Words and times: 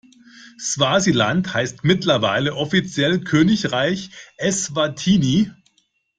Swasiland 0.59 1.53
heißt 1.53 1.83
mittlerweile 1.83 2.55
offiziell 2.55 3.19
Königreich 3.19 4.09
Eswatini. 4.37 5.51